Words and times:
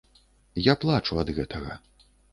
Я 0.67 0.73
плачу 0.83 1.19
ад 1.25 1.33
гэтага. 1.41 1.77